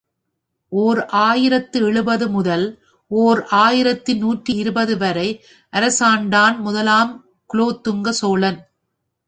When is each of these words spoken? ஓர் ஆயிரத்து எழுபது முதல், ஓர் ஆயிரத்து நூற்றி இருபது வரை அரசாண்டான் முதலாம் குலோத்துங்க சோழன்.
ஓர் 0.71 0.99
ஆயிரத்து 1.05 1.77
எழுபது 1.81 2.25
முதல், 2.27 2.65
ஓர் 3.11 3.41
ஆயிரத்து 3.49 4.11
நூற்றி 4.17 4.53
இருபது 4.53 4.97
வரை 4.97 5.29
அரசாண்டான் 5.73 6.57
முதலாம் 6.59 7.11
குலோத்துங்க 7.49 8.09
சோழன். 8.09 8.59